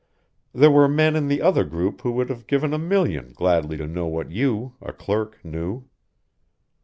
There 0.51 0.71
were 0.71 0.87
men 0.87 1.15
in 1.15 1.27
the 1.27 1.43
other 1.43 1.63
group 1.63 2.01
who 2.01 2.11
would 2.13 2.31
have 2.31 2.47
given 2.47 2.73
a 2.73 2.79
million 2.79 3.33
gladly 3.35 3.77
to 3.77 3.85
know 3.85 4.07
what 4.07 4.31
you, 4.31 4.73
a 4.81 4.91
clerk, 4.91 5.37
knew. 5.45 5.87